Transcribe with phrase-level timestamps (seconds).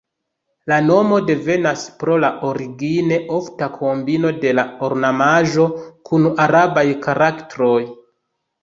[0.71, 5.71] La nomo devenas pro la origine ofta kombino de la ornamaĵo
[6.11, 7.81] kun arabaj karaktroj.